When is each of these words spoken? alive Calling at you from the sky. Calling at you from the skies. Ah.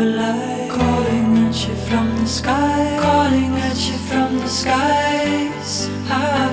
alive 0.00 0.68
Calling 0.70 1.36
at 1.46 1.68
you 1.68 1.74
from 1.74 2.16
the 2.16 2.26
sky. 2.26 2.98
Calling 3.00 3.52
at 3.68 3.76
you 3.86 3.98
from 4.08 4.38
the 4.38 4.48
skies. 4.48 5.88
Ah. 6.08 6.49